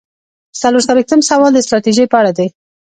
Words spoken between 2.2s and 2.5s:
اړه دی.